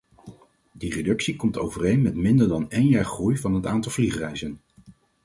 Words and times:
Die 0.71 0.93
reductie 0.93 1.35
komt 1.35 1.57
overeen 1.57 2.01
met 2.01 2.15
minder 2.15 2.47
dan 2.47 2.69
één 2.71 2.87
jaar 2.87 3.05
groei 3.05 3.37
van 3.37 3.53
het 3.53 3.65
aantal 3.65 3.91
vliegreizen. 3.91 4.61